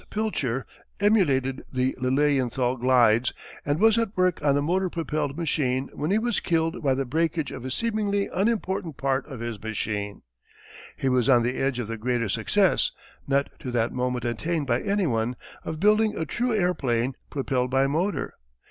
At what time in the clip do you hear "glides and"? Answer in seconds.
2.75-3.79